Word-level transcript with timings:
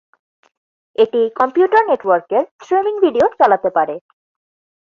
এটি 0.95 1.21
কম্পিউটার 1.39 1.83
নেটওয়ার্কের 1.89 2.43
streaming 2.61 2.93
video 3.05 3.25
চালাতে 3.39 3.69
পারে। 3.77 3.95